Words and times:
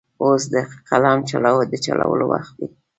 اوس 0.23 0.43
د 0.53 0.55
قلم 0.89 1.19
د 1.71 1.73
چلولو 1.87 2.25
وخت 2.31 2.53
دی. 2.59 2.67